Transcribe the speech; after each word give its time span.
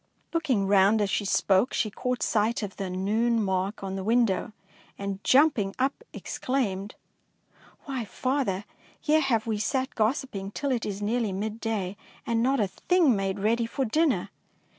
Looking 0.33 0.65
round 0.65 0.99
as 0.99 1.11
she 1.11 1.25
spoke, 1.25 1.73
she 1.75 1.91
caught 1.91 2.23
sight 2.23 2.63
of 2.63 2.77
the 2.77 2.89
noon 2.89 3.43
mark 3.43 3.83
on 3.83 3.95
the 3.95 4.03
window, 4.03 4.51
and, 4.97 5.23
jumping 5.23 5.75
up, 5.77 6.03
exclaimed, 6.11 6.95
—"Why, 7.85 8.05
father, 8.05 8.65
here 8.99 9.21
have 9.21 9.45
we 9.45 9.59
sat 9.59 9.93
gos 9.93 10.25
siping 10.25 10.55
till 10.55 10.71
it 10.71 10.87
is 10.87 11.03
nearly 11.03 11.31
midday 11.31 11.97
and 12.25 12.41
not 12.41 12.59
a 12.59 12.65
thing 12.65 13.15
made 13.15 13.37
ready 13.37 13.67
for 13.67 13.85
dinner 13.85 14.31